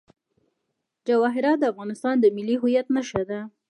جواهرات 1.07 1.57
د 1.59 1.63
افغانستان 1.73 2.15
د 2.19 2.25
ملي 2.35 2.55
هویت 2.61 2.87
نښه 2.95 3.21
ده. 3.29 3.39